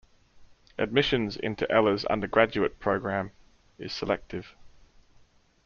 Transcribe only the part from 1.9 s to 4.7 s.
undergraduate program is selective.